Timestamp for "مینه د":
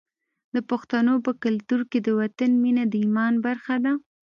2.63-2.93